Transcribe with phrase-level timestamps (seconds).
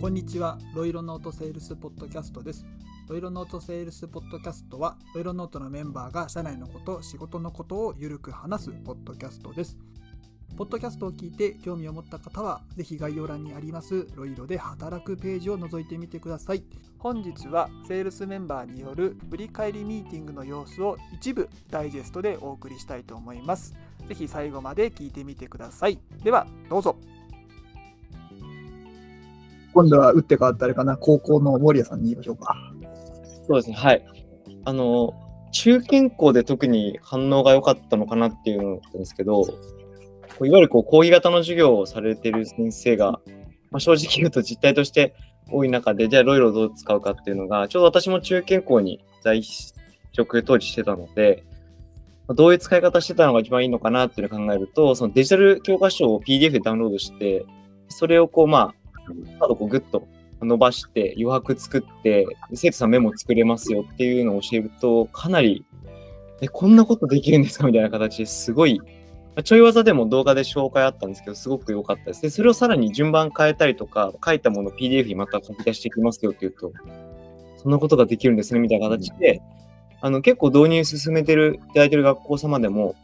[0.00, 0.58] こんにちは。
[0.76, 2.64] ロイロノートセールスポッドキャストです。
[3.08, 9.76] ロイロノートセールスポッドキャストは、ロイロノートのメンバーが社内のこと、仕事のことをゆるく話すポッドキャストです。
[10.56, 16.62] ポッドキャストを聞いて興味を持った方は、ぜひ概要欄にありますロイロで働くページを覗いてみてください。
[17.00, 23.74] 本日はセールスメンバーによる振り返りミーティングの様子を一部ダイジェストでお送りしたいと思います。
[24.06, 25.98] ぜひ最後まで聞いてみてください。
[26.22, 26.96] では、どうぞ。
[29.78, 32.56] 今度は打って変わったあれかな、高校の森谷さんに言いましょうか。
[33.46, 34.04] そうですね、はい。
[34.64, 35.14] あの、
[35.52, 39.52] 中堅校で特に反応が良かったのかなっていうのなんですけど、こ
[40.40, 43.20] ういわゆるこう講義型の授業をされてる先生が、
[43.70, 45.14] まあ、正直言うと実態として
[45.48, 49.44] 多い中で、じゃあロイロをどう使うかっていうのが、ちょうど私も中堅校に在
[50.10, 51.44] 職当時してたので、
[52.34, 57.46] どういう使い方してたのが一番いいのかなっていうのを考えると、そのデジタル教科書を PDF でダウンロードして、
[57.88, 58.87] それをこう、まあ、
[59.38, 60.06] カードをグッと
[60.40, 65.64] 伸ばして余白作って生徒さんメモ作れますよっていうのを教えるとかなり
[66.40, 67.66] えこんなことできるんですか？
[67.66, 68.80] みたいな形ですごい
[69.42, 72.22] ちょい技でも動画で紹介あったんですけどすごく良かったです。
[72.22, 76.72] でそれをさらに順番変えたりとか書いたものを PDF にまた書き出していきますよっていうと
[77.56, 79.42] そんなことができるんですねみたいな形で、
[80.00, 82.94] あの結構導入進めてるいただいてる学校様でも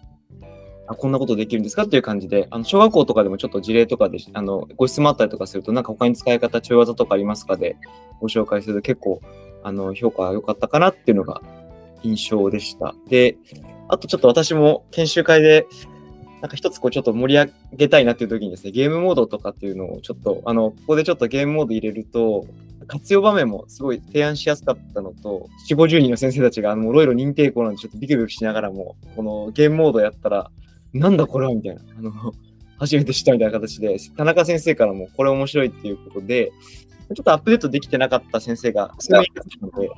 [0.87, 1.85] あこんなことできるんですか？
[1.85, 7.77] っていう感じで、あの小学校とかでもちょっと事例とかであのご質問あったりとかすると、なんか他に使い方、ちょい技とかありますかで
[8.21, 9.21] ご紹介すると結構
[9.63, 11.41] あの評価が良かったかなっていうのが
[12.03, 12.95] 印象でした。
[13.09, 13.37] で、
[13.89, 15.67] あとちょっと私も研修会で、
[16.43, 22.45] なんか一つこうちょっと盛り上げたいなっていう時にですね、ゲームモードとかっていうのをちょっと、あの、ここでちょっとゲームモード入れると、
[22.87, 30.51] 活用場面もすごい提案しやすかったのと、4、50人の先生たちが、あの、いろいろ認定校なんでちょっとビクビクしながらも、このゲームモードやったら、
[30.95, 31.83] なんだこれはみたいな。
[31.99, 32.13] あの、
[32.79, 36.53] 初めて知ったみたいな形で、田中先生からもこれ面白いっていうことで、
[37.15, 39.91] ちょっとアップデートできてなかった先生が数名いたので、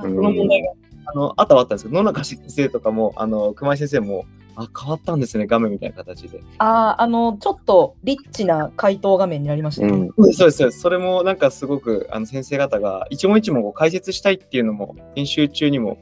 [0.00, 0.70] その問題が
[1.06, 4.24] あのあったはあったんですけど、野中先生とかも、あの熊井先生も、
[4.56, 6.40] あ、変わったんですね、画面みたいな形で。
[6.58, 10.10] ああ、あの、ちょっとリッチな回答画面になりましたね。
[10.16, 10.80] うん、そうです、そうです。
[10.80, 15.98] それもなんかすごく、あの先生方が一問一問を解説したいっていうのも、研修中にも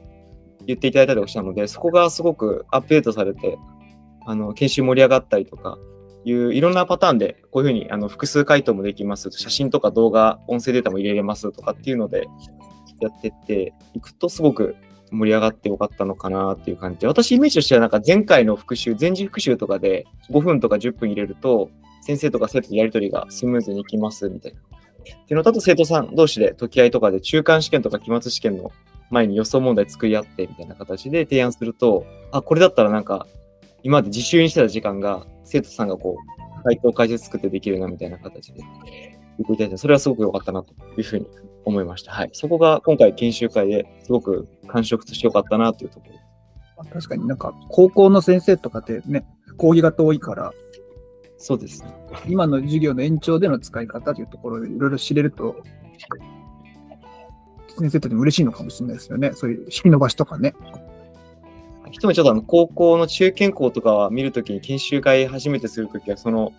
[0.65, 3.57] 言っていただいたりしたので、そこがすごくアップデートされて、
[4.25, 5.77] あの研修盛り上がったりとか
[6.25, 12.27] いういろんなパターンでこういうふうにあの複数回答もできます写真とか動画音声データも入れれますとかっていうので
[13.01, 14.75] やってっていくとすごく
[15.11, 21.69] 盛り上がってよかったのかなっていう感じで私イメージとしてはなんか前回の復習前次復習とかで5分とか10分入れると
[22.01, 24.59] 先生とか生徒とやり取りがスムーズにいきますみたいな。
[24.59, 28.71] っていうのだと生徒さん同士で解き合いとかで中間試験とか期末試験の
[29.09, 33.27] 前に予想問題作り合ってみたいな形で提案すると、あ、これだったらなんか
[33.83, 41.27] 今まで自習にしてた時間が、生徒さんがこう、回答解説作ってできるなみたいな形で言っていただいて、それはすごく良かったなというふうに
[41.65, 42.11] 思いました。
[42.11, 42.29] はい。
[42.33, 46.13] そこが今回研修会ですごく感触として良かったなというところ
[46.91, 49.25] 確かになんか、高校の先生とかってね、
[49.57, 50.53] 講義が遠いから、
[51.37, 51.93] そうですね。
[52.27, 55.55] 今の授業の延長での使い方というところでいろいろ知れると、
[57.77, 59.31] 先生たちも嬉しいのかもしれないですよね。
[59.33, 60.53] そういう引き伸ばしとかね。
[61.93, 66.51] 人もちょっとあの高校の中堅校とかは見るときに研修会初めてするときは、その、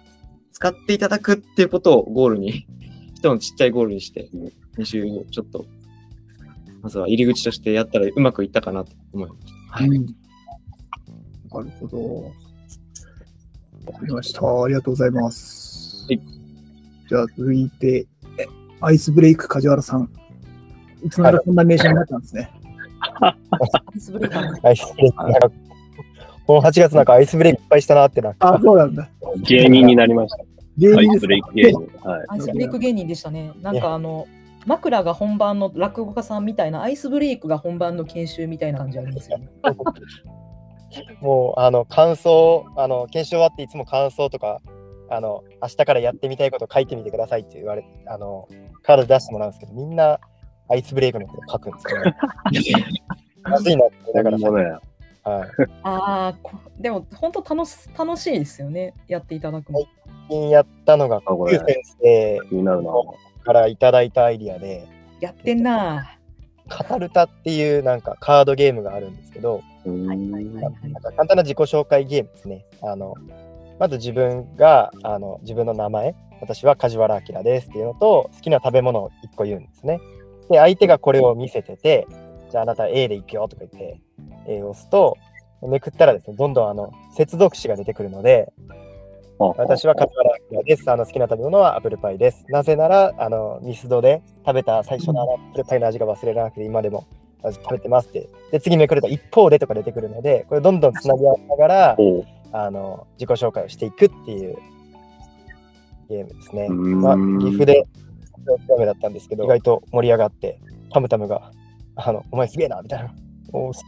[0.53, 2.67] 使っていただくっていうことをゴールに、
[3.15, 4.31] 人のちっちゃいゴールにして、
[4.77, 5.67] 研修をちょっと、
[6.83, 9.79] まずは入り口としてやったらうまくいったかなと思いました。
[9.79, 9.91] はい。
[9.91, 12.33] なるほど。
[13.93, 14.41] わかりました。
[14.41, 16.07] ありがとうございます。
[16.09, 16.21] はい。
[17.09, 18.07] じゃあ続いて、
[18.81, 20.09] アイスブレイク梶原さん。
[21.03, 22.51] いつの間にかこんな名称になったんですね。
[24.63, 25.17] アイスブレイク。
[26.47, 28.35] この8月なんかアイスブレイクいっぱいしたなってな。
[28.39, 29.09] あ、そうなんだ。
[29.43, 30.45] 芸人になりました。
[30.77, 31.81] 芸人アイスブレイク芸人。
[32.03, 33.53] はい、アイスブレイク芸人でしたね。
[33.63, 34.27] なんかあの、
[34.67, 39.49] 枕が本番の落語家さんみたいな、アイスブレイクが本番の研修みたいな感じありますよね。
[41.21, 44.61] もう、あの、感想、あの、研修終わっていつも感想とか、
[45.11, 48.49] あの、明日からやってみたいこと書いてみてくださいって言われて、あの、
[48.83, 50.21] カード出してもらうんですけど、みんな、
[50.69, 51.73] アイスブレイクのこと書くん
[52.53, 52.85] ですよね。
[53.43, 54.51] まずいなって、だからさ。
[54.51, 55.47] はい、
[55.83, 56.35] ああ、
[56.79, 59.81] でも本当楽し楽しいですよね、やっていただくの。
[59.81, 59.89] 最
[60.29, 61.65] 近やったのが、こ先
[62.03, 62.39] 生
[63.43, 64.87] からいただいたアイディアで、
[65.21, 66.19] やってんな。
[66.69, 72.65] カタルタっていうなんかカードゲームがあるんですけど、簡単な自己紹介ゲームですね。
[72.83, 73.15] あの
[73.79, 80.01] まず自分があの自分の名前、私は梶原明ですっていうのと、好きな食べ物を1個言うんですね。
[80.51, 82.07] で、相手がこれを見せてて、
[82.51, 84.01] じゃああなた A で行くよとか言って、
[84.47, 85.17] A を押すと、
[85.63, 88.53] めくったらですね、どんどんあの接続詞が出てくるので、
[89.39, 90.91] 私は梶原明です。
[90.91, 92.45] あの好きな食べ物はアップルパイです。
[92.49, 97.07] なぜなら、あのミスドで食べた最初のアップルパイの味が忘れなくて、今でも
[97.43, 98.29] 食べてますって。
[98.53, 101.97] で、次めくると一方でとか出てくるので、これどんどんつなぎ合わせながら、
[102.53, 104.57] あの自己紹介をしていくっていう
[106.09, 106.69] ゲームですね。
[106.69, 107.87] まあ、岐阜で
[108.39, 110.59] ゲームだったんですけど、意外と盛り上がって、
[110.93, 111.51] タムタムが、
[111.97, 113.15] あのお前すげえなみたいな。
[113.53, 113.85] おーすす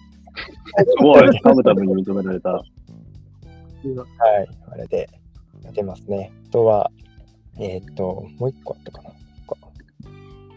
[1.01, 2.51] ごい、タムタムに認められた。
[2.51, 2.65] はい、
[3.83, 5.09] 言われて
[5.63, 6.33] やってますね。
[6.49, 6.91] あとは、
[7.59, 9.11] えーっと、もう一個あったかな。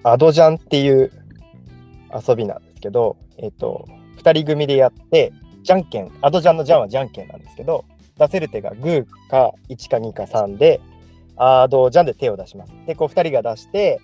[0.03, 1.11] アドジャンっていう
[2.27, 3.85] 遊びなんですけど、えーっと、
[4.17, 5.33] 2人組でやって、
[5.63, 7.85] じゃんけん、アドジャンのジャンはじゃんけんなんですけど、
[8.17, 10.79] 出せる手がグーか1か2か3で、
[11.39, 12.73] アドジャンで手を出します。
[12.85, 13.99] で、こう2人が出して、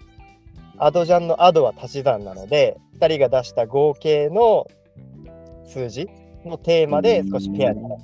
[0.77, 4.67] アドジャンのアドは足し算なので、2人が出した合計の
[5.65, 6.07] 数字
[6.45, 8.01] のテーマで少しペアになる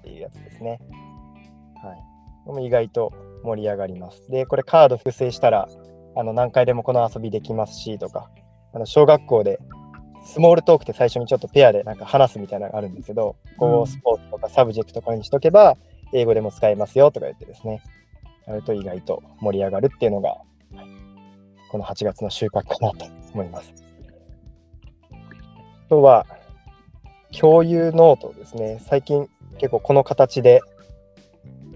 [0.00, 0.78] っていうやつですね。
[1.82, 1.96] はい。
[2.44, 3.12] これも意外と
[3.42, 4.30] 盛り上がります。
[4.30, 5.68] で、これカード複製したら、
[6.16, 8.30] あの何回でもこの遊びできますしとか、
[8.74, 9.58] あの小学校で
[10.24, 15.76] small talk って最初にちょっとペアでなんか話すみたいなのがあるんですけど、こうスポーツとか subject とかにしとけば、
[16.12, 17.82] 英語でも使えますよとか言ってですね、
[18.46, 21.00] やると意外と盛り上がるっていうのが、はい
[21.70, 23.72] この8月の収穫かなと思います。
[25.12, 26.26] あとは、
[27.38, 28.82] 共有ノートですね。
[28.84, 29.28] 最近
[29.58, 30.62] 結構この形で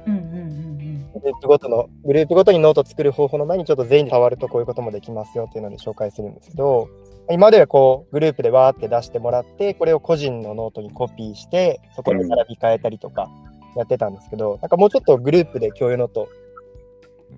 [0.04, 6.88] グループごとのグループごとにノート作る方法の前にちょっと全員で触るとこういうこともできますよっていうので紹介するんですけど
[7.30, 13.30] 今まではこうグループでわーって出してもらってこれを個人のノートにコピーしてそこで並び替えたりとか
[13.76, 16.28] やってたんですけど、なんかもうちょっとグループで共有ノート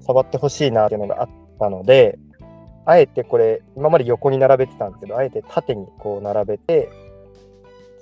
[0.00, 1.28] 触ってほしいなっていうのがあっ
[1.58, 2.18] たので
[2.84, 6.88] あえてこれ今まで横に並べてたんですけどあえて縦にこう並べて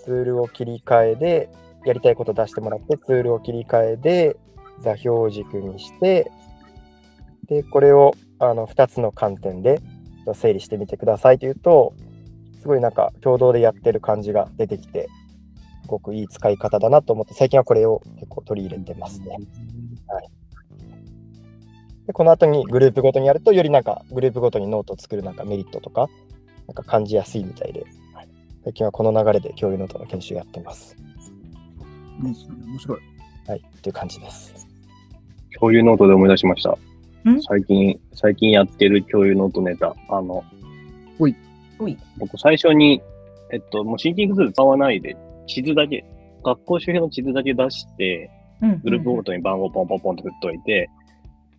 [0.04, 1.48] ツールを切り替えで
[1.84, 4.36] やりたいこと出してもらってツールを切り替えで
[4.80, 6.30] 座標軸にして、
[7.46, 9.80] で、これをあの2つの観点で
[10.34, 11.94] 整理してみてくださいというと、
[12.60, 15.08] すごいなんか共同でやってる感じが出てきて、
[15.82, 19.38] すごくいい使い方だなと思って、最近はこれを結構取り入れてますね。
[20.08, 20.30] はい、
[22.06, 26.08] でこの後にグループごとにやると、よりなんかグループごとにノートを作るなんかメリットとか、
[26.66, 28.28] なんか感じやすいみたいで、はい
[28.64, 30.96] 最近はこの流れで共有ノートの研修やってます。
[32.22, 32.54] いいですね。
[32.66, 33.00] 面白い。
[33.46, 34.66] はい、っていう感じです。
[35.58, 36.70] 共有ノートで思い出しました
[37.30, 37.42] ん？
[37.42, 39.94] 最近、最近やってる共有ノートネタ。
[40.08, 40.42] あの、
[41.18, 41.36] おい。
[42.16, 43.02] 僕最初に、
[43.52, 45.16] えっと、もうシンキングツール使わないで、
[45.46, 46.04] 地図だけ、
[46.42, 48.30] 学校周辺の地図だけ出して、
[48.62, 50.88] うんうんうんグループごとに番号ポンポンポンと振っといて、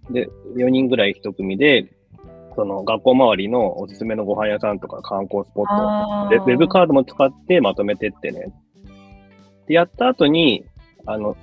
[0.09, 1.91] で、4人ぐらい1組で、
[2.55, 8.53] その学校周りのおすすめのご飯屋さんとか観光スポットあで、ウェブカードも使ってまとめてってね。
[9.67, 10.65] で、やった後に、
[11.05, 11.35] あの、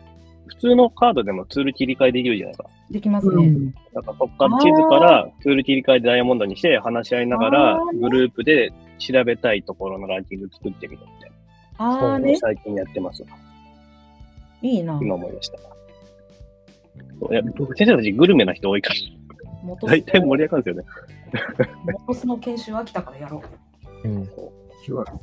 [0.46, 2.68] 普通のカードでもツール切り替えできるじゃないですか。
[2.90, 3.74] できますね。
[3.94, 11.30] だからそこから地図からツール切り替えでダイヤモンドにして話し合いながらグループで調べたいところのランキング作ってみるみたい
[11.78, 12.12] な。
[12.12, 13.24] ああね、最近やってます。
[14.60, 14.98] いいな。
[15.02, 15.71] 今思い出した。
[17.20, 17.42] そういや
[17.76, 18.96] 先生たちグルメな人多いから、
[19.62, 20.84] 元大体盛り上がるんですよね。
[21.84, 23.42] 元スの研修飽きたからやろ
[24.04, 24.08] う。
[24.08, 24.34] うん、結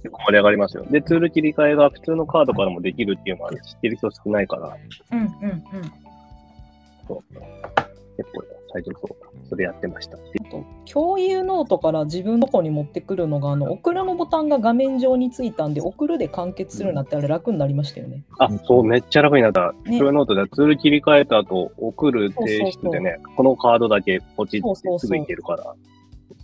[0.10, 0.86] 構盛り上がりますよ。
[0.90, 4.78] で、ツール切り替えが普通のカードからもできるっていうのは知ってる人少ないから、
[5.12, 5.32] うんうんうん。
[5.32, 5.94] 結
[7.08, 7.24] 構
[8.72, 10.18] 最近そう、それやってました。
[10.92, 18.24] 共有ノートから自分のとこに持ってくるのが、あの送るのボタンが画面上についたんで、送るで完結するなってあれ楽になりましたよね。
[18.38, 19.74] あ、そう、めっちゃ楽になった。
[19.86, 25.74] ねそういうノートでツール切り替えた後、送る提出でね、このカードだけポチってそうそうそうすぐいけるから、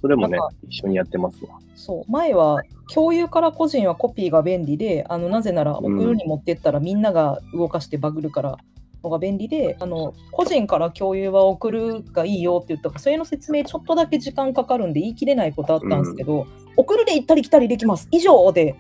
[0.02, 1.60] それもねなんか、一緒にやってますわ。
[1.76, 2.62] そう前は
[2.94, 8.58] 共有から個人はコピーが便利であのなぜなら送るに持ってったらみんなが動かしてバグるから
[9.06, 18.08] のが便利であの個人から共有は送るがいいよって言ったからそれの説明ちょっとだけ時間かかるんで言い切れないことあったんですけど、送るで行ったり来たりできます。
[18.12, 18.76] 以上で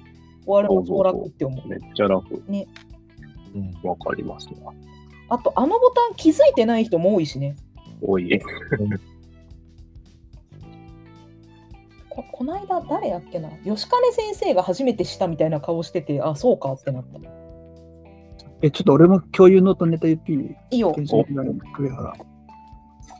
[0.45, 1.67] 終わるの超楽って思う。
[1.67, 2.43] めっちゃ楽。
[2.47, 2.67] ね
[3.55, 3.89] うん。
[3.89, 4.73] わかりますわ。
[5.29, 7.55] あとあのボタン気づいてない人も多いしね。
[8.01, 8.41] 多い。
[12.09, 13.49] ここの間誰やっけな？
[13.65, 17.19] 吉金先生が初めてしたみたいな顔しててあそうかってなった
[18.65, 20.37] え、ちょっと俺も共有ノートネタ言っていい？
[20.71, 22.13] いいよ研修になるくれたら。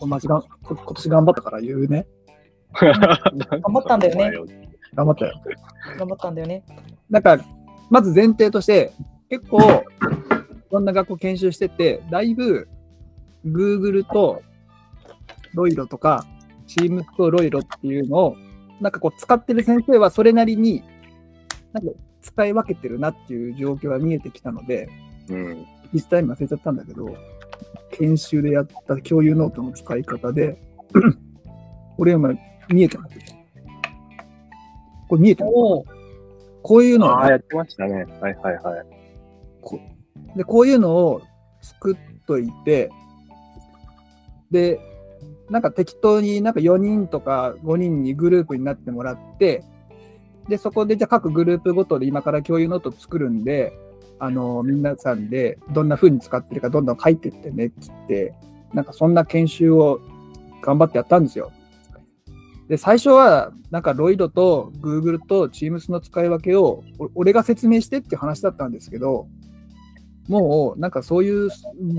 [0.07, 2.07] マジがこ今年頑張ったから言うね。
[2.73, 2.93] 頑
[3.61, 4.31] 張ったんだよね。
[4.95, 5.33] 頑張ったよ。
[5.99, 6.63] 頑張ったんだよね
[7.09, 7.37] なんか、
[7.91, 8.91] まず前提として、
[9.29, 9.63] 結構、い
[10.71, 12.67] ろんな学校研修してて、だいぶ、
[13.45, 14.41] Google と
[15.53, 16.25] ロイロとか、
[16.67, 18.35] Teams とロイロっていうのを、
[18.81, 20.83] なんかこう、使ってる先生はそれなりに、
[21.71, 24.89] なんか使い分けてるなっていう状況が見えてきたので、
[25.29, 25.65] うん。
[25.93, 27.15] 実際に忘れちゃったんだけど、
[27.91, 30.61] 研修でやった共有ノートの使い方で、
[31.97, 32.33] これ今
[32.69, 33.15] 見えてます。
[35.07, 35.53] これ見えてます？
[36.61, 38.05] こういうのをねやってましたね。
[38.19, 38.85] はいはいはい。
[39.61, 39.79] こ
[40.35, 41.21] で、こういうのを
[41.61, 42.89] 作っといて、
[44.51, 44.79] で、
[45.49, 49.63] なんか適当になんか4人とか5人にグループになってもらって、
[50.49, 53.73] で、そこでじゃあ各グループごとで今から共有ノート作るんで、
[54.19, 58.33] あの、皆さんでどんな風に使ってるかどんどん書いてってねっつって、
[58.73, 60.01] なんかそんな研修を
[60.61, 61.51] 頑張ってやったんですよ。
[62.67, 69.27] で、最初は、なんかロイロと Google と Teams の使い分けを俺が説明してっていう話だったんですけど、
[70.27, 71.49] もうなんかそういう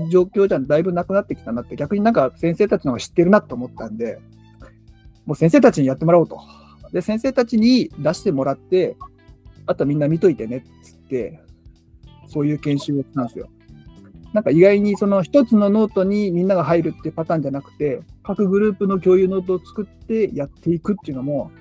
[0.09, 4.19] 状況じゃだいぶなくなってきたなって、逆になんか先生たちの方が知ってるなと思ったんで、
[5.25, 6.41] もう先生たちにやってもらおうと。
[6.91, 8.97] で、先生たちに出してもらって、
[9.65, 11.41] あとはみんな見といてねっつって、
[12.27, 13.49] そういう研修をしたんですよ。
[14.33, 21.51] なんか意外にその一つのノートにみんなが入るっていうパターンじゃなくて、各グループの共有ノートを作ってやっていくっていうのも、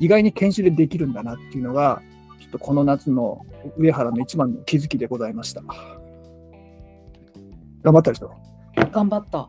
[0.00, 2.02] 意外に研修でできるんだなっていうのが、
[2.40, 3.44] ちょっとこの夏の
[3.76, 5.62] 上原の一番の気づきでございました。
[7.82, 8.32] 頑張ったでしょ？
[8.90, 9.48] 頑張った。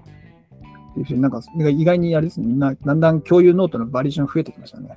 [1.16, 4.90] なんか意外にあれですね、みんなだんだん共有ノートのバリエーション増えてきましたね。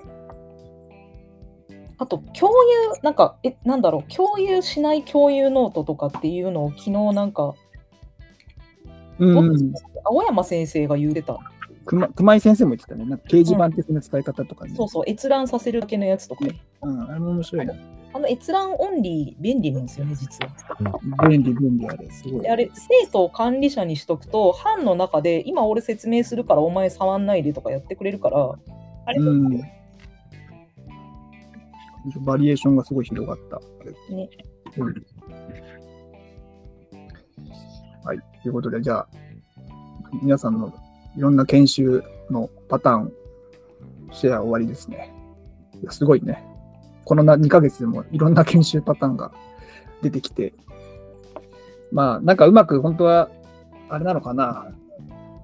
[1.98, 7.54] あと、共有、なんか、え、なんだろう、共有しない共有ノートとかっていうのを昨日なんか、
[9.18, 9.72] うん。
[10.04, 11.38] 青山先生が言うてた。
[11.84, 13.04] 熊熊井先生も言ってたね。
[13.04, 14.74] なんか掲示板的な使い方とかね。
[14.76, 16.44] そうそう、閲覧させるだけのやつとか。
[16.82, 17.74] うん、あれも面白いな。
[18.14, 21.28] あの閲覧オンリー便利なんですよね、実は。
[21.28, 22.50] 便利、便利あれ、すごいで。
[22.50, 28.54] あれ、生徒を管理者にしとくと、班の中で、今俺説明するからお前触んないでとかやってくれるから、
[29.06, 29.60] あれ、うん。
[32.20, 33.60] バリエーションがすごい広がった。
[34.14, 34.28] ね
[34.76, 34.94] うん
[38.04, 38.18] はい。
[38.42, 39.08] ということで、じゃあ、
[40.22, 40.72] 皆さんの
[41.16, 43.12] いろんな研修のパターン、
[44.12, 45.12] シェア終わりですね。
[45.82, 46.44] いやすごいね。
[47.04, 49.32] このな2ヶ月でもいろんな研修パターンが
[50.02, 50.54] 出てきて、
[51.92, 53.30] まあ、なんかうまく本当は、
[53.88, 54.68] あれなのかな。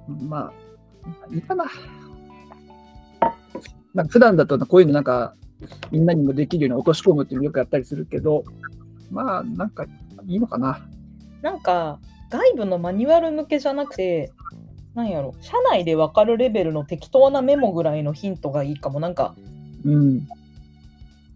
[0.08, 0.52] ま
[1.00, 1.64] あ、いいかな。
[3.94, 5.34] なんか普段だとこういうのなんか、
[5.90, 8.44] みんなにもできるように落とし込むっていうのよくやったりするけど、
[9.10, 9.84] まあ、なんか
[10.26, 10.86] いいのかな。
[11.42, 11.98] なんか、
[12.30, 14.32] 外部のマニュアル向けじゃなくて、
[14.94, 19.00] なんやろ、社内で分かるレベルの適当なメモぐらいのヒントがいいかも。
[19.00, 19.34] なんか、
[19.84, 20.26] うん。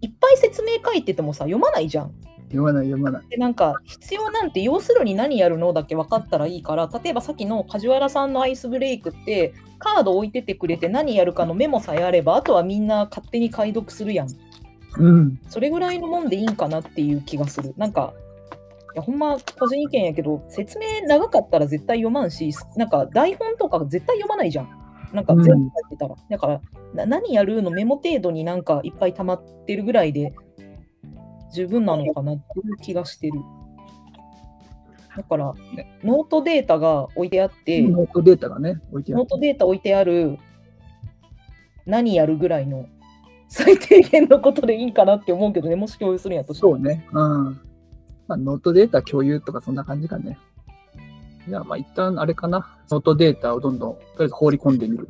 [0.01, 2.13] いっぱい説明書いててもさ、読まないじゃん。
[2.49, 3.29] 読まない、読まない。
[3.29, 14.29] でなんか必要なんて要するに何やるのだけ分かったらいいから例えばさっきの梶原さんのアイスブレイクってカード置いててくれて何やるかのメモさえあればあとはみんな勝手に解読するやん。
[14.97, 15.41] うん。
[15.49, 17.75] それぐらいのもんでいいんかなっていう気がする。
[17.77, 18.15] なんか
[18.95, 24.79] いやほんま個人意見やけど説明長かったら絶対読まんしなんか台本とか絶対読まないじゃん。
[25.13, 26.61] なんか全部書いてたら、だから
[26.93, 30.35] な何やるのメモ程度になんかいっぱい溜まってるぐらいで
[31.53, 33.41] 十分なのかなっていう気がしてる。
[35.17, 35.55] だから、
[36.05, 39.29] ノートデータが置いてあって、ノートデータがね、置いてあるノー。
[39.29, 40.39] トデータ置いてある
[41.87, 42.87] 何やるぐらいの
[43.49, 47.07] 最低限のことでいいかなって思うけどね、もし共有するんやとしたらそうね。
[47.13, 47.61] うん。
[48.29, 50.39] まあ、ノートデータ共有とかそんな感じかね。
[51.49, 52.79] じゃあ、まあ、一旦あれかな。
[52.91, 55.09] ノートデータをどんどん、とりあえず放り込んでみる。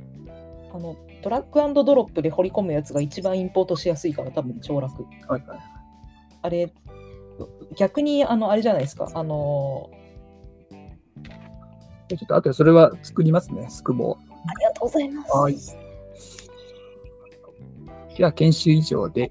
[0.73, 5.03] あのドラッグアンドドロップで掘り込むやつが一番インポートしやすいから、多分超楽。
[5.03, 5.78] はいはい。
[6.49, 6.73] あれ、
[7.77, 9.91] 逆にあのあれじゃないですか、あの
[12.09, 15.37] でちょっと後でそれは作りますね、スクボありがとうございます。
[15.37, 15.57] はい。
[18.17, 19.31] じゃあ、研修以上で。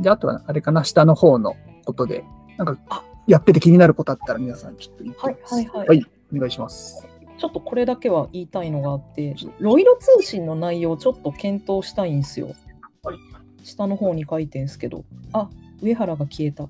[0.00, 2.24] で、あとはあれかな、下の方のことで、
[2.56, 7.06] なんかあ、やってて気になることあったら皆さんちょっと言ってはいはいはいはい、お願いします。
[7.36, 12.54] ちょっとこれだけは言いたいのがあって、ロイド通信の内容をちょっと検討したいんですよ。
[13.02, 13.16] はい
[13.64, 15.04] 下の方に書いてんすけど。
[15.32, 15.48] あ、
[15.84, 16.68] 上原が消えた。